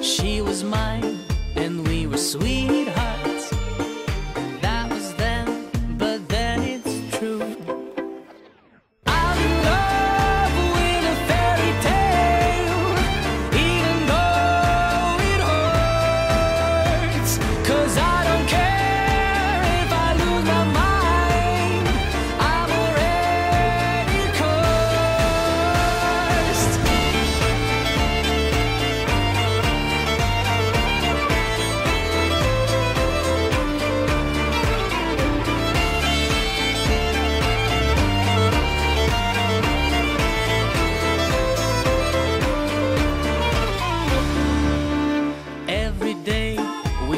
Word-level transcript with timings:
She 0.00 0.40
was 0.40 0.62
mine, 0.62 1.18
and 1.56 1.86
we 1.86 2.06
were 2.06 2.16
sweet. 2.18 2.77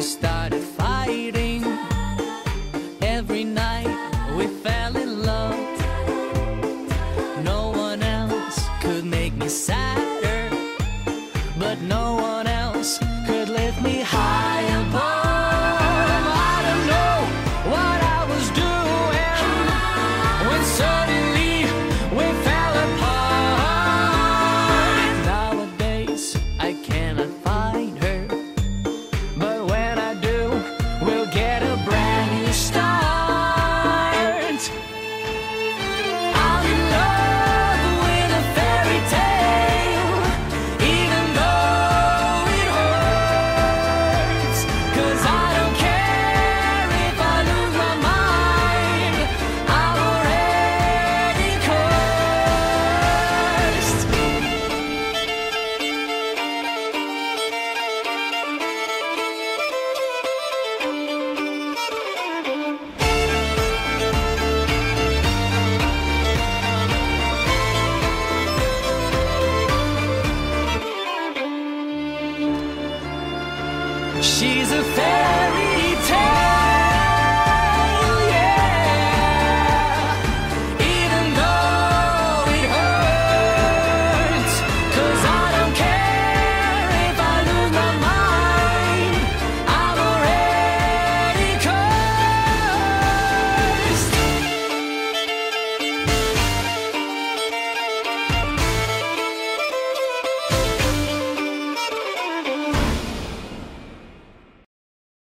we 0.01 0.07
started 0.07 0.63
fighting. 0.63 1.63
Every 3.03 3.43
night 3.43 3.95
we 4.35 4.47
fell 4.47 4.97
in 4.97 5.21
love. 5.21 5.59
No 7.43 7.69
one 7.69 8.01
else 8.01 8.67
could 8.81 9.05
make 9.05 9.33
me 9.35 9.47
sadder 9.47 10.49
But 11.59 11.79
no 11.81 12.15
one 12.15 12.40
She's 74.21 74.71
a 74.71 74.83
fairy. 74.83 75.40